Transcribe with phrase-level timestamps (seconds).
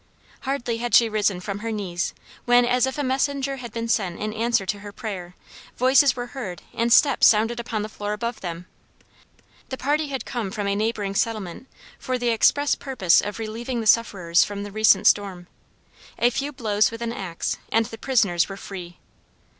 [0.39, 2.15] Hardly had she risen from her knees,
[2.45, 5.35] when, as if a messenger had been sent in answer to her prayer,
[5.77, 8.65] voices were heard and steps sounded upon the floor above them.
[9.69, 11.67] The party had come from a neighboring settlement
[11.99, 15.45] for the express purpose of relieving the sufferers from the recent storm.
[16.17, 18.97] A few blows with an axe and the prisoners were free.